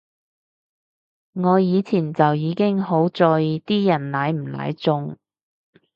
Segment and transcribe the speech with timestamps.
[1.33, 5.15] 我以前就已經好在意啲人奶唔奶中